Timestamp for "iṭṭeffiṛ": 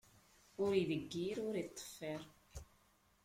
1.63-2.21